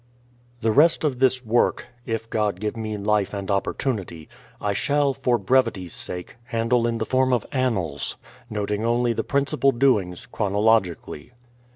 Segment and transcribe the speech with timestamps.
[0.61, 4.27] The rest of this work— if God give me life and opportun ity—
[4.69, 8.15] I shall, for brevity's sake, handle in the form of An nals,
[8.49, 11.33] noting only the principal doings, chronologically.